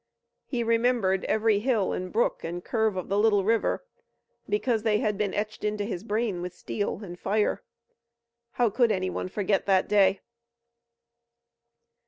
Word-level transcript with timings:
He 0.47 0.63
remembered 0.63 1.25
every 1.25 1.59
hill 1.59 1.93
and 1.93 2.11
brook 2.11 2.43
and 2.43 2.65
curve 2.65 2.97
of 2.97 3.07
the 3.07 3.19
little 3.19 3.43
river, 3.43 3.85
because 4.49 4.81
they 4.81 4.97
had 4.97 5.15
been 5.15 5.31
etched 5.31 5.63
into 5.63 5.83
his 5.85 6.03
brain 6.03 6.41
with 6.41 6.55
steel 6.55 7.03
and 7.03 7.19
fire. 7.19 7.61
How 8.53 8.71
could 8.71 8.91
anyone 8.91 9.29
forget 9.29 9.67
that 9.67 9.87
day? 9.87 10.21